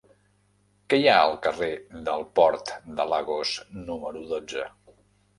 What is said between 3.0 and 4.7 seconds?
de Lagos número dotze?